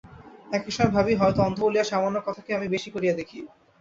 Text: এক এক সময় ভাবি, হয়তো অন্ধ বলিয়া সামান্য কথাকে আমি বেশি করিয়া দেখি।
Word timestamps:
এক 0.47 0.61
এক 0.61 0.73
সময় 0.75 0.93
ভাবি, 0.95 1.13
হয়তো 1.15 1.39
অন্ধ 1.41 1.57
বলিয়া 1.63 1.85
সামান্য 1.85 2.17
কথাকে 2.27 2.49
আমি 2.57 2.67
বেশি 2.75 2.89
করিয়া 2.91 3.13
দেখি। 3.19 3.39